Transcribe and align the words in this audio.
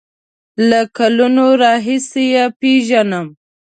له 0.69 0.81
کلونو 0.97 1.45
راهیسې 1.61 2.25
پیژنم. 2.59 3.27